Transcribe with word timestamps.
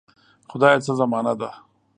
خدایه 0.49 0.79
څه 0.85 0.91
زمانه 1.01 1.33
ده. 1.39 1.49